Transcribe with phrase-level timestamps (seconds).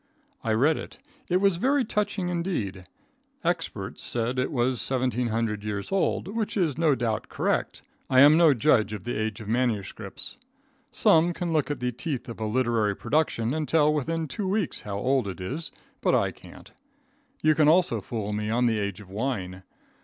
[0.43, 0.97] I read it.
[1.29, 2.85] It was very touching indeed.
[3.43, 7.83] Experts said it was 1,700 years old, which is no doubt correct.
[8.09, 10.37] I am no judge of the age of MSS.
[10.91, 14.81] Some can look at the teeth of a literary production and tell within two weeks
[14.81, 15.71] how old it is,
[16.01, 16.71] but I can't.
[17.43, 19.61] You can also fool me on the age of wine.